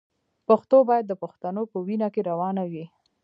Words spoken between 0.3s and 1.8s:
پښتو باید د پښتنو په